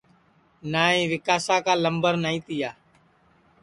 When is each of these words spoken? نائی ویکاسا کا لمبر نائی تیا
نائی 0.71 1.01
ویکاسا 1.11 1.55
کا 1.65 1.73
لمبر 1.83 2.13
نائی 2.23 2.39
تیا 2.45 2.71